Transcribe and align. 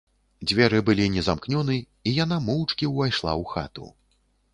Дзверы 0.51 0.79
былі 0.87 1.03
незамкнёны, 1.15 1.75
і 2.11 2.13
яна 2.23 2.37
моўчкі 2.47 2.89
ўвайшла 2.93 3.31
ў 3.41 3.51
хату. 3.53 3.85